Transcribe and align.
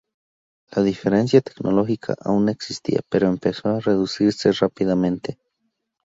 La 0.71 0.81
diferencia 0.81 1.41
tecnológica 1.41 2.15
aún 2.21 2.49
existía, 2.49 3.01
pero 3.07 3.27
empezó 3.27 3.69
a 3.69 3.79
reducirse 3.81 4.51
rápidamente. 4.51 5.37